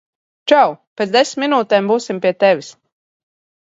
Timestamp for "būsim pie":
1.95-2.37